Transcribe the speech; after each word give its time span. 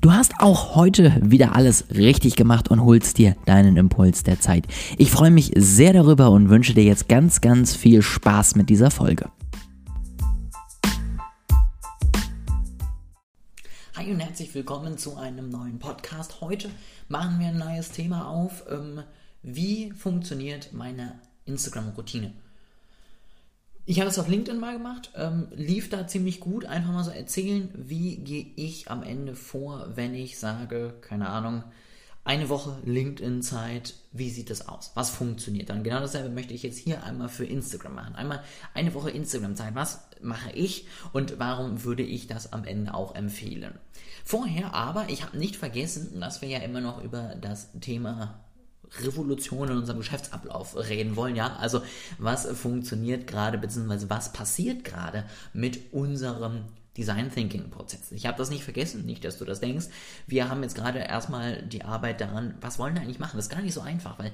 Du 0.00 0.12
hast 0.12 0.34
auch 0.38 0.76
heute 0.76 1.12
wieder 1.20 1.56
alles 1.56 1.86
richtig 1.90 2.36
gemacht 2.36 2.70
und 2.70 2.84
holst 2.84 3.18
dir 3.18 3.34
deinen 3.46 3.76
Impuls 3.76 4.22
der 4.22 4.38
Zeit. 4.38 4.64
Ich 4.96 5.10
freue 5.10 5.32
mich 5.32 5.50
sehr 5.56 5.92
darüber 5.92 6.30
und 6.30 6.50
wünsche 6.50 6.72
dir 6.72 6.84
jetzt 6.84 7.08
ganz, 7.08 7.40
ganz 7.40 7.74
viel 7.74 8.00
Spaß 8.00 8.54
mit 8.54 8.70
dieser 8.70 8.92
Folge. 8.92 9.28
Hi 13.96 14.12
und 14.12 14.20
herzlich 14.20 14.54
willkommen 14.54 14.98
zu 14.98 15.16
einem 15.16 15.50
neuen 15.50 15.80
Podcast. 15.80 16.40
Heute 16.40 16.70
machen 17.08 17.40
wir 17.40 17.48
ein 17.48 17.58
neues 17.58 17.90
Thema 17.90 18.28
auf. 18.28 18.66
Ähm, 18.70 19.02
wie 19.42 19.90
funktioniert 19.90 20.72
meine 20.72 21.18
Instagram-Routine? 21.44 22.32
Ich 23.90 24.00
habe 24.00 24.10
es 24.10 24.18
auf 24.18 24.28
LinkedIn 24.28 24.60
mal 24.60 24.74
gemacht, 24.74 25.12
ähm, 25.14 25.48
lief 25.54 25.88
da 25.88 26.06
ziemlich 26.06 26.40
gut. 26.40 26.66
Einfach 26.66 26.92
mal 26.92 27.04
so 27.04 27.10
erzählen, 27.10 27.70
wie 27.74 28.16
gehe 28.16 28.48
ich 28.54 28.90
am 28.90 29.02
Ende 29.02 29.34
vor, 29.34 29.92
wenn 29.94 30.14
ich 30.14 30.38
sage, 30.38 30.92
keine 31.00 31.30
Ahnung, 31.30 31.64
eine 32.22 32.50
Woche 32.50 32.76
LinkedIn-Zeit, 32.84 33.94
wie 34.12 34.28
sieht 34.28 34.50
das 34.50 34.68
aus? 34.68 34.92
Was 34.94 35.08
funktioniert 35.08 35.70
dann? 35.70 35.84
Genau 35.84 36.00
dasselbe 36.00 36.28
möchte 36.28 36.52
ich 36.52 36.64
jetzt 36.64 36.76
hier 36.76 37.02
einmal 37.02 37.30
für 37.30 37.46
Instagram 37.46 37.94
machen. 37.94 38.14
Einmal 38.14 38.44
eine 38.74 38.92
Woche 38.92 39.08
Instagram-Zeit. 39.08 39.74
Was 39.74 40.06
mache 40.20 40.52
ich 40.52 40.86
und 41.14 41.38
warum 41.38 41.82
würde 41.84 42.02
ich 42.02 42.26
das 42.26 42.52
am 42.52 42.64
Ende 42.64 42.92
auch 42.92 43.14
empfehlen? 43.14 43.72
Vorher 44.22 44.74
aber, 44.74 45.08
ich 45.08 45.22
habe 45.24 45.38
nicht 45.38 45.56
vergessen, 45.56 46.20
dass 46.20 46.42
wir 46.42 46.50
ja 46.50 46.58
immer 46.58 46.82
noch 46.82 47.02
über 47.02 47.36
das 47.40 47.70
Thema 47.80 48.38
Revolution 49.02 49.68
in 49.68 49.78
unserem 49.78 49.98
Geschäftsablauf 49.98 50.76
reden 50.76 51.16
wollen, 51.16 51.36
ja. 51.36 51.56
Also 51.56 51.82
was 52.18 52.46
funktioniert 52.46 53.26
gerade, 53.26 53.58
beziehungsweise 53.58 54.10
was 54.10 54.32
passiert 54.32 54.84
gerade 54.84 55.24
mit 55.52 55.92
unserem 55.92 56.64
Design 56.96 57.32
Thinking 57.32 57.70
Prozess. 57.70 58.10
Ich 58.10 58.26
habe 58.26 58.36
das 58.36 58.50
nicht 58.50 58.64
vergessen, 58.64 59.06
nicht, 59.06 59.24
dass 59.24 59.38
du 59.38 59.44
das 59.44 59.60
denkst. 59.60 59.86
Wir 60.26 60.48
haben 60.48 60.62
jetzt 60.62 60.74
gerade 60.74 60.98
erstmal 60.98 61.62
die 61.62 61.84
Arbeit 61.84 62.20
daran, 62.20 62.54
was 62.60 62.78
wollen 62.78 62.94
wir 62.94 63.02
eigentlich 63.02 63.20
machen? 63.20 63.36
Das 63.36 63.46
ist 63.46 63.52
gar 63.52 63.62
nicht 63.62 63.74
so 63.74 63.80
einfach, 63.80 64.18
weil 64.18 64.32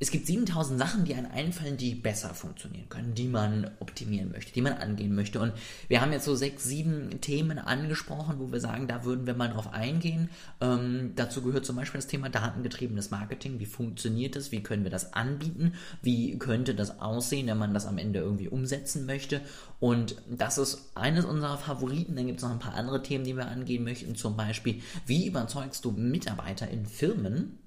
es 0.00 0.10
gibt 0.12 0.26
7000 0.26 0.78
Sachen, 0.78 1.04
die 1.04 1.14
einem 1.14 1.30
einfallen, 1.30 1.76
die 1.76 1.94
besser 1.94 2.32
funktionieren 2.32 2.88
können, 2.88 3.14
die 3.14 3.26
man 3.26 3.70
optimieren 3.80 4.30
möchte, 4.30 4.52
die 4.52 4.62
man 4.62 4.74
angehen 4.74 5.14
möchte. 5.14 5.40
Und 5.40 5.52
wir 5.88 6.00
haben 6.00 6.12
jetzt 6.12 6.24
so 6.24 6.36
sechs, 6.36 6.64
sieben 6.64 7.20
Themen 7.20 7.58
angesprochen, 7.58 8.36
wo 8.38 8.52
wir 8.52 8.60
sagen, 8.60 8.86
da 8.86 9.04
würden 9.04 9.26
wir 9.26 9.34
mal 9.34 9.48
drauf 9.48 9.72
eingehen. 9.72 10.30
Ähm, 10.60 11.12
dazu 11.16 11.42
gehört 11.42 11.66
zum 11.66 11.74
Beispiel 11.74 11.98
das 11.98 12.06
Thema 12.06 12.28
datengetriebenes 12.28 13.10
Marketing. 13.10 13.58
Wie 13.58 13.66
funktioniert 13.66 14.36
das? 14.36 14.52
Wie 14.52 14.62
können 14.62 14.84
wir 14.84 14.90
das 14.90 15.14
anbieten? 15.14 15.74
Wie 16.00 16.38
könnte 16.38 16.76
das 16.76 17.00
aussehen, 17.00 17.48
wenn 17.48 17.58
man 17.58 17.74
das 17.74 17.86
am 17.86 17.98
Ende 17.98 18.20
irgendwie 18.20 18.48
umsetzen 18.48 19.04
möchte? 19.04 19.40
Und 19.80 20.16
das 20.30 20.58
ist 20.58 20.92
eines 20.94 21.24
unserer 21.24 21.58
Favoriten. 21.58 22.14
Dann 22.14 22.26
gibt 22.26 22.38
es 22.38 22.44
noch 22.44 22.52
ein 22.52 22.60
paar 22.60 22.74
andere 22.74 23.02
Themen, 23.02 23.24
die 23.24 23.36
wir 23.36 23.48
angehen 23.48 23.82
möchten. 23.82 24.14
Zum 24.14 24.36
Beispiel, 24.36 24.80
wie 25.06 25.26
überzeugst 25.26 25.84
du 25.84 25.90
Mitarbeiter 25.90 26.68
in 26.68 26.86
Firmen? 26.86 27.58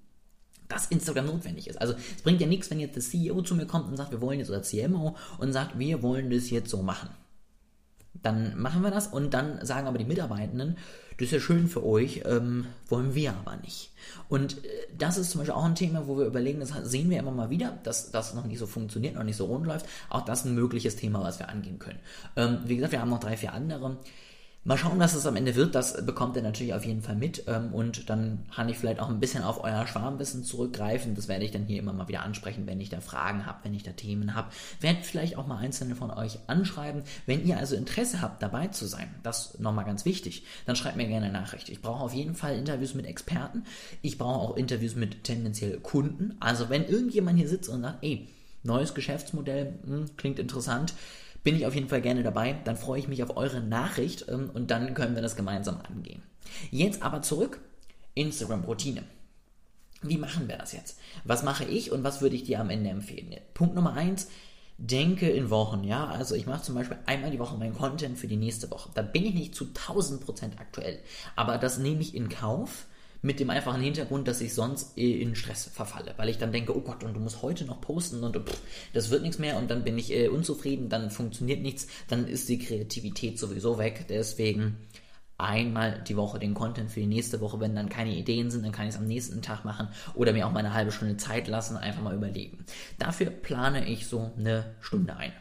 Dass 0.72 0.88
Instagram 0.88 1.28
notwendig 1.28 1.68
ist. 1.68 1.80
Also 1.82 1.94
es 1.94 2.22
bringt 2.24 2.42
ja 2.42 2.48
nichts, 2.48 2.70
wenn 2.70 2.80
jetzt 2.80 2.96
der 2.96 3.04
CEO 3.04 3.42
zu 3.42 3.56
mir 3.56 3.66
kommt 3.66 3.90
und 3.90 3.98
sagt, 3.98 4.12
wir 4.12 4.22
wollen 4.22 4.40
jetzt, 4.40 4.50
oder 4.50 4.64
CMO 4.64 5.16
und 5.38 5.54
sagt, 5.54 5.78
wir 5.78 6.02
wollen 6.02 6.30
das 6.30 6.50
jetzt 6.50 6.70
so 6.70 6.82
machen. 6.82 7.10
Dann 8.22 8.60
machen 8.60 8.82
wir 8.82 8.92
das 8.92 9.08
und 9.08 9.34
dann 9.34 9.66
sagen 9.66 9.88
aber 9.88 9.98
die 9.98 10.06
Mitarbeitenden, 10.06 10.78
das 11.18 11.28
ist 11.28 11.32
ja 11.32 11.40
schön 11.40 11.68
für 11.68 11.86
euch, 11.86 12.24
ähm, 12.26 12.66
wollen 12.88 13.16
wir 13.16 13.34
aber 13.34 13.56
nicht. 13.58 13.92
Und 14.28 14.64
äh, 14.66 14.70
das 14.98 15.18
ist 15.18 15.32
zum 15.32 15.40
Beispiel 15.40 15.56
auch 15.56 15.64
ein 15.64 15.76
Thema, 15.76 16.08
wo 16.08 16.18
wir 16.18 16.26
überlegen, 16.26 16.60
das 16.60 16.72
sehen 16.84 17.10
wir 17.10 17.20
immer 17.20 17.32
mal 17.32 17.50
wieder, 17.50 17.78
dass 17.84 18.12
das 18.12 18.34
noch 18.34 18.46
nicht 18.46 18.60
so 18.60 18.68
funktioniert, 18.68 19.16
noch 19.16 19.24
nicht 19.24 19.38
so 19.38 19.46
rund 19.46 19.66
läuft. 19.66 19.86
Auch 20.10 20.26
das 20.26 20.40
ist 20.42 20.46
ein 20.46 20.56
mögliches 20.56 20.96
Thema, 20.96 21.24
was 21.24 21.40
wir 21.40 21.50
angehen 21.50 21.80
können. 21.80 22.00
Ähm, 22.36 22.60
wie 22.66 22.76
gesagt, 22.76 22.92
wir 22.92 23.02
haben 23.02 23.10
noch 23.10 23.20
drei, 23.20 23.38
vier 23.38 23.54
andere. 23.54 23.98
Mal 24.64 24.78
schauen, 24.78 25.00
was 25.00 25.16
es 25.16 25.26
am 25.26 25.36
Ende 25.36 25.56
wird. 25.56 25.74
Das 25.74 26.06
bekommt 26.06 26.36
ihr 26.36 26.44
natürlich 26.44 26.76
auf 26.76 26.86
jeden 26.86 27.02
Fall 27.02 27.16
mit. 27.16 27.46
Ähm, 27.48 27.74
und 27.74 28.12
dann 28.12 28.46
kann 28.54 28.70
ich 28.70 28.78
vielleicht 28.78 29.00
auch 29.00 29.10
ein 29.10 29.20
bisschen 29.20 29.44
auf 29.44 29.64
euer 29.64 29.88
Schwarmwissen 29.88 30.44
zurückgreifen. 30.44 31.16
Das 31.16 31.28
werde 31.28 31.44
ich 31.44 31.50
dann 31.50 31.66
hier 31.66 31.80
immer 31.80 31.94
mal 31.94 32.08
wieder 32.08 32.22
ansprechen, 32.22 32.68
wenn 32.68 32.80
ich 32.80 32.90
da 32.90 33.02
Fragen 33.02 33.48
habe, 33.48 33.58
wenn 33.64 33.74
ich 33.74 33.82
da 33.82 33.92
Themen 33.94 34.36
habe. 34.36 34.52
Werde 34.80 35.00
vielleicht 35.02 35.36
auch 35.36 35.48
mal 35.48 35.58
einzelne 35.58 35.96
von 35.96 36.12
euch 36.12 36.38
anschreiben. 36.46 37.02
Wenn 37.26 37.44
ihr 37.44 37.58
also 37.58 37.76
Interesse 37.76 38.22
habt, 38.22 38.44
dabei 38.44 38.68
zu 38.68 38.86
sein, 38.86 39.10
das 39.24 39.58
nochmal 39.58 39.86
ganz 39.86 40.06
wichtig, 40.06 40.44
dann 40.68 40.76
schreibt 40.76 40.96
mir 40.96 41.08
gerne 41.08 41.26
eine 41.26 41.40
Nachricht. 41.40 41.70
Ich 41.70 41.82
brauche 41.82 42.04
auf 42.04 42.14
jeden 42.14 42.36
Fall 42.36 42.56
Interviews 42.56 42.94
mit 42.94 43.08
Experten. 43.08 43.64
Ich 44.04 44.20
brauche 44.20 44.42
auch 44.42 44.58
Interviews 44.58 44.94
mit 44.94 45.24
tendenziell 45.24 45.80
Kunden. 45.80 46.36
Also 46.40 46.70
wenn 46.70 46.86
irgendjemand 46.86 47.40
hier 47.40 47.50
sitzt 47.50 47.68
und 47.68 47.82
sagt, 47.82 48.04
ey, 48.04 48.28
neues 48.62 48.94
Geschäftsmodell, 48.94 49.80
mh, 49.86 49.96
hm, 49.96 50.18
klingt 50.18 50.38
interessant, 50.38 50.94
bin 51.44 51.56
ich 51.56 51.66
auf 51.66 51.76
jeden 51.76 51.90
Fall 51.90 52.02
gerne 52.02 52.24
dabei. 52.24 52.56
Dann 52.64 52.78
freue 52.78 53.00
ich 53.00 53.08
mich 53.08 53.24
auf 53.24 53.36
eure 53.38 53.62
Nachricht 53.62 54.26
ähm, 54.30 54.50
und 54.54 54.72
dann 54.72 54.94
können 54.94 55.16
wir 55.16 55.22
das 55.22 55.36
gemeinsam 55.36 55.80
angehen. 55.82 56.24
Jetzt 56.70 57.02
aber 57.02 57.22
zurück. 57.22 57.60
Instagram-Routine. 58.14 59.04
Wie 60.02 60.18
machen 60.18 60.48
wir 60.48 60.58
das 60.58 60.74
jetzt? 60.74 61.00
Was 61.24 61.44
mache 61.44 61.64
ich 61.64 61.92
und 61.92 62.04
was 62.04 62.22
würde 62.22 62.36
ich 62.36 62.44
dir 62.44 62.60
am 62.60 62.70
Ende 62.70 62.90
empfehlen? 62.90 63.36
Punkt 63.54 63.76
Nummer 63.76 63.94
eins, 63.94 64.28
denke 64.78 65.30
in 65.30 65.50
Wochen, 65.50 65.84
ja. 65.84 66.08
Also 66.08 66.36
ich 66.36 66.48
mache 66.48 66.64
zum 66.64 66.76
Beispiel 66.76 66.98
einmal 67.06 67.32
die 67.32 67.40
Woche 67.40 67.58
meinen 67.58 67.76
Content 67.76 68.18
für 68.18 68.28
die 68.28 68.38
nächste 68.38 68.72
Woche. 68.72 68.90
Da 68.96 69.04
bin 69.04 69.26
ich 69.26 69.34
nicht 69.34 69.56
zu 69.56 69.66
1000% 69.66 70.58
aktuell. 70.60 71.00
Aber 71.36 71.58
das 71.58 71.78
nehme 71.78 72.02
ich 72.02 72.16
in 72.16 72.30
Kauf, 72.30 72.88
mit 73.22 73.40
dem 73.40 73.50
einfachen 73.50 73.82
Hintergrund, 73.82 74.28
dass 74.28 74.42
ich 74.42 74.54
sonst 74.54 74.98
in 74.98 75.36
Stress 75.36 75.70
verfalle, 75.72 76.14
weil 76.18 76.30
ich 76.30 76.38
dann 76.38 76.52
denke, 76.52 76.76
oh 76.76 76.82
Gott, 76.82 77.04
und 77.04 77.14
du 77.14 77.20
musst 77.20 77.42
heute 77.42 77.66
noch 77.66 77.82
posten 77.82 78.24
und 78.24 78.36
pff, 78.36 78.62
das 78.94 79.10
wird 79.10 79.22
nichts 79.22 79.40
mehr 79.40 79.58
und 79.58 79.70
dann 79.70 79.84
bin 79.84 79.98
ich 79.98 80.12
äh, 80.12 80.28
unzufrieden, 80.28 80.90
dann 80.90 81.12
funktioniert 81.12 81.62
nichts, 81.62 81.88
dann 82.08 82.28
ist 82.28 82.50
die 82.50 82.60
Kreativität 82.60 83.38
sowieso 83.38 83.78
weg. 83.78 84.06
Deswegen 84.10 84.78
einmal 85.38 86.02
die 86.08 86.18
Woche 86.18 86.40
den 86.40 86.54
Content 86.54 86.92
für 86.92 87.00
die 87.00 87.08
nächste 87.08 87.42
Woche, 87.42 87.60
wenn 87.60 87.76
dann 87.76 87.90
keine 87.90 88.16
Ideen 88.16 88.52
sind, 88.52 88.64
dann 88.64 88.72
kann 88.72 88.88
ich 88.88 88.96
es 88.96 89.00
am 89.00 89.08
nächsten 89.08 89.42
Tag 89.42 89.66
machen 89.66 89.90
oder 90.14 90.34
mir 90.34 90.48
auch 90.48 90.52
mal 90.52 90.60
eine 90.60 90.74
halbe 90.74 90.92
Stunde 90.92 91.18
Zeit 91.18 91.48
lassen, 91.48 91.78
einfach 91.78 92.02
mal 92.02 92.16
überlegen. 92.16 92.66
Dafür 93.00 93.30
plane 93.30 93.88
ich 93.88 94.08
so 94.08 94.32
eine 94.38 94.76
Stunde 94.82 95.16
ein. 95.16 95.34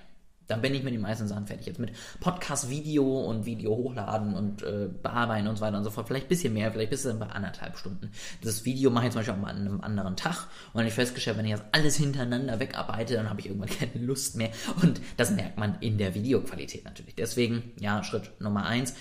Dann 0.50 0.62
bin 0.62 0.74
ich 0.74 0.82
mit 0.82 0.92
den 0.92 1.00
meisten 1.00 1.28
Sachen 1.28 1.46
fertig. 1.46 1.66
Jetzt 1.66 1.78
mit 1.78 1.92
Podcast, 2.18 2.68
Video 2.68 3.04
und 3.04 3.46
Video 3.46 3.70
hochladen 3.70 4.34
und 4.34 4.62
äh, 4.62 4.88
bearbeiten 5.00 5.46
und 5.46 5.56
so 5.56 5.62
weiter 5.62 5.78
und 5.78 5.84
so 5.84 5.90
fort. 5.90 6.08
Vielleicht 6.08 6.26
ein 6.26 6.28
bisschen 6.28 6.52
mehr, 6.52 6.72
vielleicht 6.72 6.90
bis 6.90 7.04
dann 7.04 7.20
bei 7.20 7.26
anderthalb 7.26 7.76
Stunden. 7.78 8.10
Das 8.42 8.64
Video 8.64 8.90
mache 8.90 9.06
ich 9.06 9.12
zum 9.12 9.20
Beispiel 9.20 9.34
auch 9.34 9.38
mal 9.38 9.50
an 9.50 9.60
einem 9.60 9.80
anderen 9.80 10.16
Tag. 10.16 10.48
Und 10.72 10.78
dann 10.78 10.86
ich 10.86 10.94
festgestellt, 10.94 11.38
wenn 11.38 11.44
ich 11.46 11.52
das 11.52 11.62
alles 11.70 11.96
hintereinander 11.96 12.58
wegarbeite, 12.58 13.14
dann 13.14 13.30
habe 13.30 13.38
ich 13.40 13.46
irgendwann 13.46 13.70
keine 13.78 14.04
Lust 14.04 14.34
mehr. 14.34 14.50
Und 14.82 15.00
das 15.16 15.30
merkt 15.30 15.56
man 15.56 15.76
in 15.80 15.98
der 15.98 16.14
Videoqualität 16.14 16.84
natürlich. 16.84 17.14
Deswegen, 17.14 17.70
ja, 17.78 18.02
Schritt 18.02 18.32
Nummer 18.40 18.66
eins. 18.66 18.94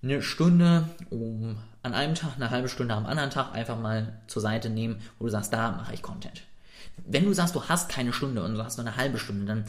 Eine 0.00 0.22
Stunde 0.22 0.88
um 1.10 1.56
an 1.82 1.92
einem 1.92 2.14
Tag, 2.14 2.36
eine 2.36 2.50
halbe 2.50 2.68
Stunde 2.68 2.94
am 2.94 3.06
anderen 3.06 3.30
Tag 3.30 3.52
einfach 3.52 3.80
mal 3.80 4.20
zur 4.28 4.42
Seite 4.42 4.70
nehmen, 4.70 5.00
wo 5.18 5.24
du 5.24 5.30
sagst, 5.30 5.52
da 5.52 5.72
mache 5.72 5.94
ich 5.94 6.02
Content. 6.02 6.42
Wenn 7.04 7.24
du 7.24 7.32
sagst, 7.32 7.54
du 7.56 7.64
hast 7.64 7.88
keine 7.88 8.12
Stunde 8.12 8.44
und 8.44 8.54
du 8.54 8.62
hast 8.62 8.76
nur 8.76 8.86
eine 8.86 8.96
halbe 8.96 9.18
Stunde, 9.18 9.46
dann 9.46 9.64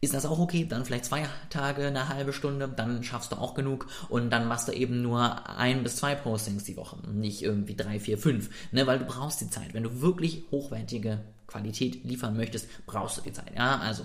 ist 0.00 0.14
das 0.14 0.26
auch 0.26 0.38
okay. 0.38 0.66
Dann 0.68 0.84
vielleicht 0.84 1.06
zwei 1.06 1.26
Tage, 1.50 1.86
eine 1.86 2.08
halbe 2.08 2.32
Stunde, 2.32 2.68
dann 2.68 3.02
schaffst 3.02 3.32
du 3.32 3.36
auch 3.36 3.54
genug 3.54 3.86
und 4.08 4.30
dann 4.30 4.46
machst 4.46 4.68
du 4.68 4.72
eben 4.72 5.02
nur 5.02 5.48
ein 5.48 5.82
bis 5.82 5.96
zwei 5.96 6.14
Postings 6.14 6.64
die 6.64 6.76
Woche, 6.76 6.98
nicht 7.08 7.42
irgendwie 7.42 7.74
drei, 7.74 7.98
vier, 7.98 8.18
fünf, 8.18 8.50
ne, 8.72 8.86
weil 8.86 8.98
du 8.98 9.04
brauchst 9.04 9.40
die 9.40 9.50
Zeit. 9.50 9.74
Wenn 9.74 9.82
du 9.82 10.00
wirklich 10.00 10.44
hochwertige 10.50 11.20
Qualität 11.46 12.04
liefern 12.04 12.36
möchtest, 12.36 12.68
brauchst 12.86 13.18
du 13.18 13.22
die 13.22 13.32
Zeit. 13.32 13.54
Ja, 13.56 13.78
also 13.78 14.04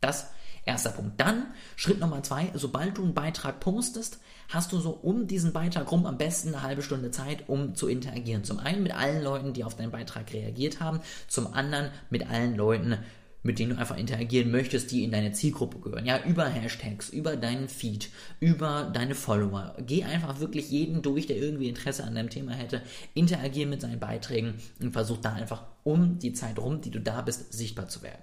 das 0.00 0.28
erster 0.64 0.90
Punkt. 0.90 1.20
Dann 1.20 1.46
Schritt 1.76 2.00
Nummer 2.00 2.22
zwei, 2.22 2.50
sobald 2.54 2.96
du 2.96 3.02
einen 3.02 3.14
Beitrag 3.14 3.60
postest, 3.60 4.18
hast 4.48 4.72
du 4.72 4.78
so 4.78 4.90
um 4.90 5.26
diesen 5.26 5.52
Beitrag 5.52 5.90
rum 5.90 6.06
am 6.06 6.18
besten 6.18 6.48
eine 6.48 6.62
halbe 6.62 6.82
Stunde 6.82 7.10
Zeit, 7.10 7.48
um 7.48 7.74
zu 7.74 7.88
interagieren. 7.88 8.44
Zum 8.44 8.58
einen 8.58 8.82
mit 8.82 8.94
allen 8.94 9.22
Leuten, 9.22 9.52
die 9.52 9.64
auf 9.64 9.76
deinen 9.76 9.90
Beitrag 9.90 10.32
reagiert 10.32 10.80
haben, 10.80 11.00
zum 11.28 11.52
anderen 11.52 11.90
mit 12.10 12.28
allen 12.28 12.56
Leuten, 12.56 12.98
mit 13.44 13.58
denen 13.58 13.74
du 13.74 13.78
einfach 13.78 13.96
interagieren 13.96 14.50
möchtest, 14.50 14.90
die 14.90 15.04
in 15.04 15.12
deine 15.12 15.32
Zielgruppe 15.32 15.78
gehören. 15.78 16.06
Ja, 16.06 16.24
über 16.24 16.46
Hashtags, 16.46 17.10
über 17.10 17.36
deinen 17.36 17.68
Feed, 17.68 18.08
über 18.40 18.90
deine 18.92 19.14
Follower. 19.14 19.76
Geh 19.86 20.02
einfach 20.02 20.40
wirklich 20.40 20.70
jeden 20.70 21.02
durch, 21.02 21.26
der 21.26 21.36
irgendwie 21.36 21.68
Interesse 21.68 22.04
an 22.04 22.14
deinem 22.14 22.30
Thema 22.30 22.52
hätte. 22.52 22.82
Interagier 23.12 23.66
mit 23.66 23.82
seinen 23.82 24.00
Beiträgen 24.00 24.54
und 24.80 24.92
versuch 24.92 25.18
da 25.18 25.34
einfach 25.34 25.62
um 25.84 26.18
die 26.18 26.32
Zeit 26.32 26.58
rum, 26.58 26.80
die 26.80 26.90
du 26.90 27.00
da 27.00 27.20
bist, 27.20 27.52
sichtbar 27.52 27.86
zu 27.86 28.02
werden. 28.02 28.22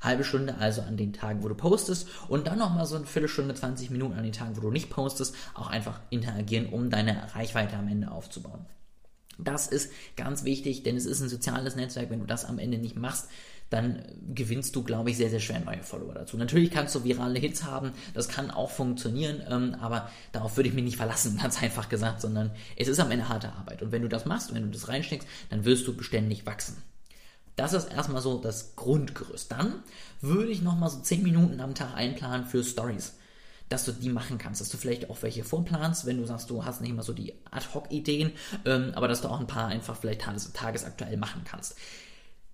Halbe 0.00 0.24
Stunde 0.24 0.56
also 0.58 0.82
an 0.82 0.96
den 0.96 1.12
Tagen, 1.12 1.42
wo 1.42 1.48
du 1.48 1.54
postest 1.54 2.08
und 2.28 2.46
dann 2.46 2.58
nochmal 2.58 2.86
so 2.86 2.96
eine 2.96 3.06
Viertelstunde, 3.06 3.54
20 3.54 3.90
Minuten 3.90 4.14
an 4.14 4.22
den 4.22 4.32
Tagen, 4.32 4.56
wo 4.56 4.60
du 4.60 4.70
nicht 4.70 4.88
postest, 4.88 5.34
auch 5.54 5.68
einfach 5.68 6.00
interagieren, 6.10 6.66
um 6.66 6.90
deine 6.90 7.34
Reichweite 7.34 7.76
am 7.76 7.88
Ende 7.88 8.10
aufzubauen. 8.10 8.64
Das 9.44 9.66
ist 9.66 9.90
ganz 10.16 10.44
wichtig, 10.44 10.82
denn 10.82 10.96
es 10.96 11.06
ist 11.06 11.20
ein 11.20 11.28
soziales 11.28 11.76
Netzwerk. 11.76 12.10
Wenn 12.10 12.20
du 12.20 12.26
das 12.26 12.44
am 12.44 12.58
Ende 12.58 12.78
nicht 12.78 12.96
machst, 12.96 13.28
dann 13.70 14.04
gewinnst 14.34 14.74
du, 14.76 14.82
glaube 14.82 15.10
ich, 15.10 15.16
sehr, 15.16 15.30
sehr 15.30 15.40
schwer 15.40 15.60
neue 15.60 15.82
Follower 15.82 16.12
dazu. 16.12 16.36
Natürlich 16.36 16.70
kannst 16.70 16.94
du 16.94 17.04
virale 17.04 17.38
Hits 17.38 17.64
haben, 17.64 17.92
das 18.14 18.28
kann 18.28 18.50
auch 18.50 18.70
funktionieren, 18.70 19.42
ähm, 19.48 19.76
aber 19.80 20.10
darauf 20.32 20.56
würde 20.56 20.68
ich 20.68 20.74
mich 20.74 20.84
nicht 20.84 20.96
verlassen, 20.96 21.38
ganz 21.42 21.62
einfach 21.62 21.88
gesagt, 21.88 22.20
sondern 22.20 22.50
es 22.76 22.88
ist 22.88 23.00
am 23.00 23.10
Ende 23.10 23.28
harte 23.28 23.52
Arbeit. 23.52 23.82
Und 23.82 23.92
wenn 23.92 24.02
du 24.02 24.08
das 24.08 24.26
machst, 24.26 24.52
wenn 24.52 24.64
du 24.64 24.70
das 24.70 24.88
reinsteckst, 24.88 25.26
dann 25.50 25.64
wirst 25.64 25.86
du 25.86 25.96
beständig 25.96 26.44
wachsen. 26.46 26.76
Das 27.56 27.72
ist 27.72 27.92
erstmal 27.92 28.22
so 28.22 28.38
das 28.38 28.74
Grundgerüst. 28.76 29.52
Dann 29.52 29.74
würde 30.20 30.50
ich 30.50 30.62
nochmal 30.62 30.90
so 30.90 31.00
10 31.00 31.22
Minuten 31.22 31.60
am 31.60 31.74
Tag 31.74 31.94
einplanen 31.94 32.46
für 32.46 32.64
Stories. 32.64 33.14
dass 33.68 33.84
du 33.84 33.92
die 33.92 34.08
machen 34.08 34.36
kannst, 34.36 34.60
dass 34.60 34.68
du 34.68 34.76
vielleicht 34.76 35.10
auch 35.10 35.22
welche 35.22 35.44
vorplanst, 35.44 36.04
wenn 36.04 36.16
du 36.16 36.26
sagst, 36.26 36.50
du 36.50 36.64
hast 36.64 36.80
nicht 36.80 36.90
immer 36.90 37.04
so 37.04 37.12
die 37.12 37.34
Ad-Hoc-Ideen, 37.52 38.32
ähm, 38.64 38.90
aber 38.96 39.06
dass 39.06 39.20
du 39.20 39.28
auch 39.28 39.38
ein 39.38 39.46
paar 39.46 39.68
einfach 39.68 39.96
vielleicht 39.96 40.22
tages 40.22 40.52
tagesaktuell 40.52 41.16
machen 41.16 41.42
kannst. 41.44 41.76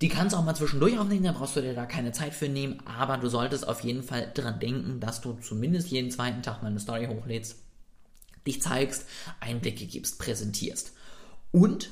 Die 0.02 0.08
kannst 0.08 0.34
du 0.34 0.38
auch 0.38 0.44
mal 0.44 0.54
zwischendurch 0.54 0.98
aufnehmen, 0.98 1.24
da 1.24 1.32
brauchst 1.32 1.56
du 1.56 1.62
dir 1.62 1.74
da 1.74 1.86
keine 1.86 2.12
Zeit 2.12 2.34
für 2.34 2.48
nehmen, 2.48 2.82
aber 2.84 3.16
du 3.16 3.28
solltest 3.28 3.66
auf 3.66 3.80
jeden 3.80 4.02
Fall 4.02 4.30
dran 4.34 4.60
denken, 4.60 5.00
dass 5.00 5.22
du 5.22 5.34
zumindest 5.34 5.88
jeden 5.88 6.10
zweiten 6.10 6.42
Tag 6.42 6.62
mal 6.62 6.68
eine 6.68 6.80
Story 6.80 7.06
hochlädst, 7.06 7.56
dich 8.46 8.60
zeigst, 8.60 9.06
Einblicke 9.40 9.86
gibst, 9.86 10.18
präsentierst. 10.18 10.92
Und 11.50 11.90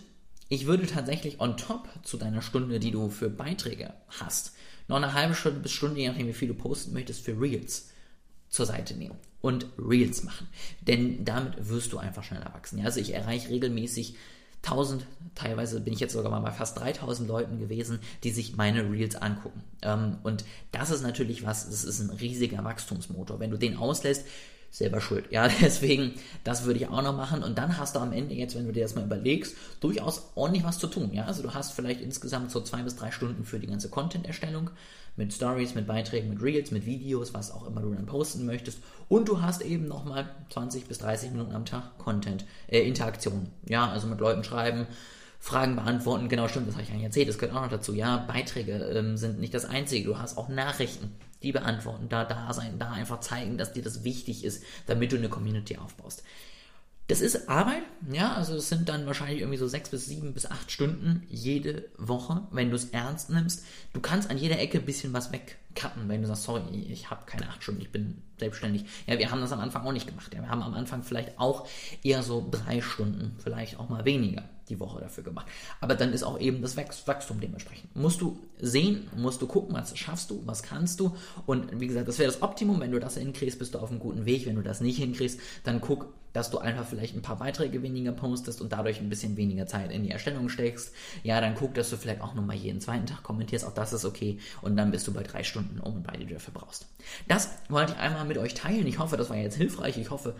ich 0.51 0.67
würde 0.67 0.87
tatsächlich 0.87 1.41
on 1.41 1.57
top 1.57 1.89
zu 2.03 2.19
deiner 2.19 2.43
Stunde, 2.43 2.79
die 2.79 2.91
du 2.91 3.09
für 3.09 3.31
Beiträge 3.31 3.95
hast, 4.21 4.53
noch 4.87 4.97
eine 4.97 5.15
halbe 5.15 5.35
Stunde 5.35 5.61
bis 5.61 5.73
Stunde, 5.73 6.01
je 6.01 6.09
nachdem 6.09 6.29
wie 6.29 6.35
viel 6.35 6.49
du 6.49 6.55
posten 6.55 6.93
möchtest, 6.93 7.25
für 7.25 7.41
Reels 7.41 7.89
zur 8.51 8.67
Seite 8.67 8.95
nehmen 8.95 9.17
und 9.41 9.67
Reels 9.79 10.25
machen. 10.25 10.47
Denn 10.83 11.25
damit 11.25 11.69
wirst 11.69 11.93
du 11.93 11.99
einfach 11.99 12.23
schneller 12.23 12.53
wachsen. 12.53 12.85
Also 12.85 13.01
ich 13.01 13.15
erreiche 13.15 13.49
regelmäßig 13.49 14.17
1000, 14.65 15.07
teilweise 15.35 15.81
bin 15.81 15.93
ich 15.93 16.01
jetzt 16.01 16.13
sogar 16.13 16.31
mal 16.31 16.41
bei 16.41 16.51
fast 16.51 16.79
3000 16.79 17.29
Leuten 17.29 17.59
gewesen, 17.59 18.01
die 18.23 18.31
sich 18.31 18.57
meine 18.57 18.91
Reels 18.91 19.17
angucken. 19.17 19.63
Ähm, 19.83 20.19
und 20.23 20.45
das 20.73 20.91
ist 20.91 21.03
natürlich 21.03 21.45
was, 21.45 21.69
das 21.69 21.85
ist 21.85 22.01
ein 22.01 22.11
riesiger 22.11 22.65
Wachstumsmotor. 22.65 23.41
Wenn 23.41 23.51
du 23.51 23.59
den 23.59 23.77
auslässt, 23.77 24.27
selber 24.75 25.01
schuld. 25.01 25.27
Ja, 25.31 25.49
deswegen, 25.61 26.15
das 26.43 26.65
würde 26.65 26.81
ich 26.81 26.89
auch 26.89 27.03
noch 27.03 27.17
machen. 27.17 27.43
Und 27.43 27.57
dann 27.59 27.79
hast 27.79 27.95
du 27.95 28.01
am 28.01 28.13
Ende 28.13 28.35
jetzt, 28.35 28.57
wenn 28.57 28.67
du 28.67 28.73
dir 28.73 28.83
das 28.83 28.95
mal 28.95 29.05
überlegst, 29.05 29.57
durchaus 29.81 30.31
ordentlich 30.35 30.65
was 30.65 30.79
zu 30.79 30.89
tun. 30.89 31.11
Ja, 31.13 31.25
also 31.25 31.43
du 31.43 31.55
hast 31.55 31.73
vielleicht 31.73 32.01
insgesamt 32.01 32.51
so 32.51 32.61
zwei 32.61 32.83
bis 32.83 32.97
drei 32.97 33.13
Stunden 33.13 33.45
für 33.45 33.61
die 33.61 33.69
ganze 33.69 33.89
Content-Erstellung 33.89 34.71
mit 35.17 35.33
Stories, 35.33 35.77
mit 35.77 35.87
Beiträgen, 35.87 36.29
mit 36.29 36.43
Reels, 36.43 36.73
mit 36.73 36.87
Videos, 36.87 37.35
was 37.35 37.53
auch 37.53 37.69
immer 37.69 37.81
du 37.81 37.95
dann 37.95 38.07
posten 38.07 38.47
möchtest. 38.47 38.81
Und 39.09 39.29
du 39.29 39.41
hast 39.41 39.63
eben 39.63 39.87
nochmal 39.87 40.29
20 40.51 40.87
bis 40.87 40.99
30 40.99 41.31
Minuten 41.31 41.55
am 41.55 41.65
Tag 41.65 41.97
Content, 41.99 42.45
äh, 42.67 42.81
Interaktion. 42.81 43.47
Ja, 43.69 43.89
also 43.89 44.09
mit 44.09 44.19
Leuten 44.19 44.43
schreiben, 44.43 44.89
Fragen 45.45 45.77
beantworten. 45.77 46.31
Genau, 46.31 46.49
stimmt, 46.49 46.69
das 46.69 46.75
habe 46.75 46.85
ich 46.85 46.91
eigentlich 46.91 47.05
erzählt. 47.05 47.29
Das 47.29 47.37
gehört 47.37 47.55
auch 47.55 47.61
noch 47.61 47.71
dazu. 47.71 47.93
Ja, 47.93 48.17
Beiträge 48.17 48.73
ähm, 48.73 49.19
sind 49.19 49.41
nicht 49.41 49.53
das 49.53 49.67
Einzige. 49.67 50.07
Du 50.07 50.19
hast 50.19 50.39
auch 50.39 50.49
Nachrichten 50.49 51.13
die 51.43 51.53
beantworten, 51.53 52.09
da 52.09 52.25
da 52.25 52.51
sein, 52.55 52.79
da 52.79 52.93
einfach 52.93 53.21
zeigen, 53.21 53.59
dass 53.59 53.75
dir 53.75 53.83
das 53.83 54.05
wichtig 54.05 54.43
ist, 54.43 54.63
damit 54.87 55.13
du 55.13 55.17
eine 55.17 55.29
Community 55.29 55.77
aufbaust. 55.77 56.23
Das 57.09 57.21
ist 57.21 57.51
Arbeit, 57.51 57.83
ja, 58.11 58.33
also 58.33 58.55
es 58.55 58.71
sind 58.71 58.89
dann 58.89 59.05
wahrscheinlich 59.05 59.41
irgendwie 59.41 59.59
so 59.59 59.69
sechs 59.69 59.91
bis 59.91 60.07
sieben 60.07 60.33
bis 60.33 60.51
acht 60.51 60.71
Stunden 60.73 61.23
jede 61.29 61.91
Woche, 61.99 62.49
wenn 62.51 62.71
du 62.71 62.77
es 62.77 62.87
ernst 62.87 63.29
nimmst. 63.29 63.67
Du 63.93 64.01
kannst 64.01 64.31
an 64.31 64.39
jeder 64.39 64.59
Ecke 64.59 64.79
ein 64.79 64.87
bisschen 64.87 65.13
was 65.13 65.31
wegcutten, 65.31 66.09
wenn 66.09 66.23
du 66.23 66.27
sagst, 66.27 66.45
sorry, 66.45 66.63
ich 66.91 67.11
habe 67.11 67.27
keine 67.27 67.51
acht 67.51 67.63
Stunden, 67.63 67.83
ich 67.83 67.93
bin 67.93 68.23
selbstständig. 68.39 68.87
Ja, 69.07 69.19
wir 69.19 69.31
haben 69.31 69.43
das 69.43 69.53
am 69.53 69.61
Anfang 69.61 69.87
auch 69.87 69.93
nicht 69.93 70.07
gemacht. 70.07 70.33
Ja, 70.33 70.41
wir 70.41 70.49
haben 70.49 70.63
am 70.63 70.73
Anfang 70.73 71.03
vielleicht 71.03 71.39
auch 71.39 71.69
eher 72.03 72.23
so 72.23 72.49
drei 72.51 72.81
Stunden, 72.81 73.37
vielleicht 73.39 73.79
auch 73.79 73.91
mal 73.91 74.07
weniger 74.07 74.49
die 74.69 74.81
Woche 74.81 75.01
dafür 75.01 75.25
gemacht. 75.25 75.47
Aber 75.81 75.95
dann 75.95 76.13
ist 76.13 76.23
auch 76.23 76.39
eben 76.39 76.63
das 76.63 76.77
Wachstum 76.77 77.41
dementsprechend. 77.41 77.95
Musst 77.97 78.21
du 78.21 78.39
sehen, 78.59 79.09
musst 79.17 79.43
du 79.43 79.47
gucken, 79.47 79.75
was 79.75 79.97
schaffst 79.97 80.31
du, 80.31 80.43
was 80.47 80.63
kannst 80.63 81.01
du. 81.01 81.15
Und 81.47 81.81
wie 81.81 81.87
gesagt, 81.87 82.09
das 82.09 82.19
wäre 82.19 82.31
das 82.31 82.43
Optimum. 82.43 82.81
Wenn 82.81 82.93
du 82.93 83.01
das 83.01 83.17
hinkriegst, 83.17 83.59
bist 83.59 83.75
du 83.75 83.79
auf 83.79 83.91
einem 83.91 84.01
guten 84.01 84.25
Weg. 84.25 84.47
Wenn 84.47 84.57
du 84.57 84.63
das 84.63 84.81
nicht 84.81 84.99
hinkriegst, 84.99 85.41
dann 85.65 85.81
guck, 85.81 86.13
dass 86.35 86.51
du 86.51 86.59
einfach 86.59 86.85
vielleicht 86.87 87.17
ein 87.17 87.23
paar 87.23 87.39
Beiträge 87.39 87.83
weniger 87.83 88.13
postest 88.13 88.61
und 88.61 88.73
dadurch 88.73 89.01
ein 89.01 89.09
bisschen 89.09 89.39
weniger 89.39 89.67
Zeit 89.67 89.91
in 89.91 90.03
die 90.03 90.11
Erstellung 90.11 90.51
steckst. 90.51 90.93
Ja, 91.23 91.41
dann 91.41 91.55
guck, 91.55 91.75
dass 91.75 91.89
du 91.89 91.97
vielleicht 91.97 92.21
auch 92.21 92.35
nochmal 92.35 92.57
jeden 92.57 92.83
zweiten 92.83 93.07
Tag 93.07 93.23
kommentierst. 93.23 93.65
Auch 93.65 93.73
das 93.73 93.95
ist 93.95 94.05
okay. 94.05 94.39
Und 94.61 94.77
dann 94.77 94.91
bist 94.91 95.07
du 95.07 95.13
bei 95.13 95.23
drei 95.23 95.45
Stunden 95.45 95.81
um 95.81 95.95
und 95.95 96.07
bei, 96.07 96.17
du 96.17 96.27
dafür 96.27 96.53
brauchst. 96.53 96.87
Das 97.29 97.51
wollte 97.69 97.93
ich 97.93 97.99
einmal 97.99 98.27
mit 98.27 98.37
euch 98.37 98.53
teilen. 98.53 98.87
Ich 98.87 98.99
hoffe, 98.99 99.17
das 99.17 99.31
war 99.31 99.37
jetzt 99.37 99.57
hilfreich. 99.57 99.97
Ich 99.97 100.11
hoffe, 100.11 100.35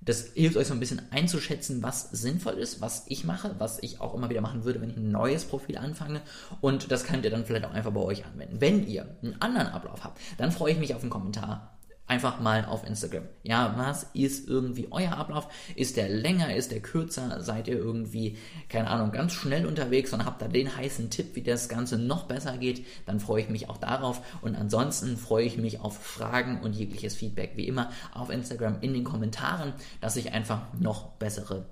das 0.00 0.32
hilft 0.34 0.56
euch 0.56 0.66
so 0.66 0.74
ein 0.74 0.80
bisschen 0.80 1.02
einzuschätzen, 1.10 1.82
was 1.82 2.10
sinnvoll 2.10 2.54
ist, 2.54 2.80
was 2.80 3.04
ich 3.08 3.24
mache, 3.24 3.54
was 3.58 3.82
ich 3.82 4.00
auch 4.00 4.14
immer 4.14 4.30
wieder 4.30 4.40
machen 4.40 4.64
würde, 4.64 4.80
wenn 4.80 4.90
ich 4.90 4.96
ein 4.96 5.10
neues 5.10 5.44
Profil 5.44 5.78
anfange. 5.78 6.20
Und 6.60 6.92
das 6.92 7.04
könnt 7.04 7.24
ihr 7.24 7.30
dann 7.30 7.46
vielleicht 7.46 7.64
auch 7.64 7.72
einfach 7.72 7.92
bei 7.92 8.00
euch 8.00 8.24
anwenden. 8.24 8.60
Wenn 8.60 8.86
ihr 8.86 9.16
einen 9.22 9.40
anderen 9.40 9.68
Ablauf 9.68 10.04
habt, 10.04 10.20
dann 10.36 10.52
freue 10.52 10.72
ich 10.72 10.78
mich 10.78 10.94
auf 10.94 11.00
einen 11.00 11.10
Kommentar 11.10 11.77
einfach 12.08 12.40
mal 12.40 12.64
auf 12.64 12.84
Instagram. 12.84 13.24
Ja, 13.42 13.74
was 13.76 14.04
ist 14.14 14.48
irgendwie 14.48 14.88
euer 14.90 15.12
Ablauf? 15.12 15.48
Ist 15.76 15.96
der 15.96 16.08
länger, 16.08 16.54
ist 16.56 16.72
der 16.72 16.80
kürzer? 16.80 17.40
Seid 17.42 17.68
ihr 17.68 17.76
irgendwie, 17.76 18.36
keine 18.68 18.88
Ahnung, 18.88 19.12
ganz 19.12 19.34
schnell 19.34 19.66
unterwegs 19.66 20.12
und 20.12 20.24
habt 20.24 20.42
da 20.42 20.48
den 20.48 20.74
heißen 20.74 21.10
Tipp, 21.10 21.34
wie 21.34 21.42
das 21.42 21.68
Ganze 21.68 21.98
noch 21.98 22.24
besser 22.24 22.56
geht? 22.56 22.84
Dann 23.06 23.20
freue 23.20 23.42
ich 23.42 23.48
mich 23.50 23.68
auch 23.68 23.76
darauf. 23.76 24.22
Und 24.40 24.56
ansonsten 24.56 25.16
freue 25.16 25.44
ich 25.44 25.58
mich 25.58 25.80
auf 25.80 25.98
Fragen 26.02 26.60
und 26.62 26.74
jegliches 26.74 27.14
Feedback, 27.14 27.52
wie 27.56 27.68
immer, 27.68 27.90
auf 28.14 28.30
Instagram 28.30 28.78
in 28.80 28.94
den 28.94 29.04
Kommentaren, 29.04 29.74
dass 30.00 30.16
ich 30.16 30.32
einfach 30.32 30.62
noch 30.78 31.10
bessere 31.12 31.66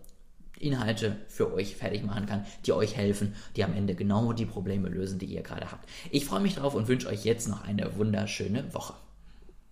Inhalte 0.58 1.16
für 1.28 1.52
euch 1.52 1.76
fertig 1.76 2.04
machen 2.04 2.26
kann, 2.26 2.46
die 2.64 2.72
euch 2.72 2.96
helfen, 2.96 3.34
die 3.56 3.64
am 3.64 3.74
Ende 3.74 3.94
genau 3.94 4.32
die 4.32 4.46
Probleme 4.46 4.88
lösen, 4.88 5.18
die 5.18 5.26
ihr 5.26 5.42
gerade 5.42 5.70
habt. 5.70 5.88
Ich 6.10 6.24
freue 6.24 6.40
mich 6.40 6.54
drauf 6.54 6.74
und 6.74 6.88
wünsche 6.88 7.08
euch 7.08 7.24
jetzt 7.24 7.48
noch 7.48 7.64
eine 7.64 7.96
wunderschöne 7.96 8.72
Woche. 8.74 8.94